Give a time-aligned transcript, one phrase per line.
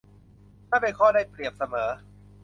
[0.69, 1.89] นั่นเป็นข้อได้เปรียบเสมอ